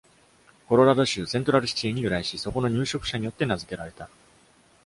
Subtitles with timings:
[0.67, 4.09] コロラド州セントラルシティーに由来し、そこの入植者によって名付けられた。